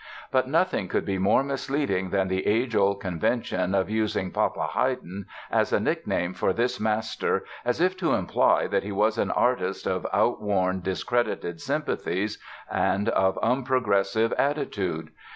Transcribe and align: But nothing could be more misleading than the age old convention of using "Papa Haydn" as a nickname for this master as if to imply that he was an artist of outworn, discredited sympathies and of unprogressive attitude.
But 0.31 0.47
nothing 0.49 0.87
could 0.87 1.05
be 1.05 1.19
more 1.19 1.43
misleading 1.43 2.09
than 2.09 2.27
the 2.27 2.47
age 2.47 2.75
old 2.75 2.99
convention 3.01 3.75
of 3.75 3.87
using 3.87 4.31
"Papa 4.31 4.69
Haydn" 4.73 5.27
as 5.51 5.71
a 5.71 5.79
nickname 5.79 6.33
for 6.33 6.53
this 6.53 6.79
master 6.79 7.45
as 7.63 7.79
if 7.79 7.95
to 7.97 8.13
imply 8.13 8.65
that 8.65 8.81
he 8.81 8.91
was 8.91 9.19
an 9.19 9.29
artist 9.29 9.85
of 9.85 10.07
outworn, 10.11 10.81
discredited 10.81 11.61
sympathies 11.61 12.39
and 12.71 13.09
of 13.09 13.37
unprogressive 13.43 14.33
attitude. 14.39 15.11